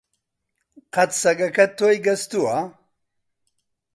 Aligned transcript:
قەت 0.95 1.11
سەگەکەت 1.21 1.71
تۆی 1.79 1.97
گەستووە؟ 2.05 2.57